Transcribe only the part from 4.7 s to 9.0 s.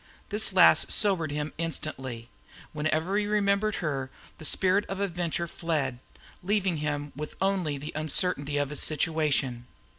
of adventure fled, leaving him with only the uncertainty of his